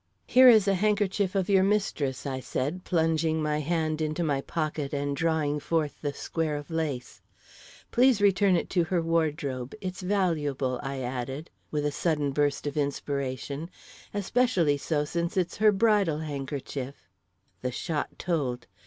[0.25, 4.93] "Here is a handkerchief of your mistress," I said, plunging my hand into my pocket
[4.95, 7.21] and drawing forth the square of lace.
[7.91, 9.75] "Please return it to her wardrobe.
[9.79, 13.69] It's valuable," I added, with a sudden burst of inspiration;
[14.11, 17.07] "especially so, since it's her bridal handkerchief."
[17.61, 18.65] The shot told.